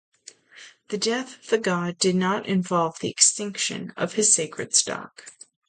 The 0.87 0.97
death 0.97 1.37
of 1.37 1.47
the 1.51 1.59
god 1.59 1.99
did 1.99 2.15
not 2.15 2.47
involve 2.47 2.97
the 2.97 3.09
extinction 3.11 3.93
of 3.95 4.13
his 4.13 4.33
sacred 4.33 4.73
stock. 4.73 5.31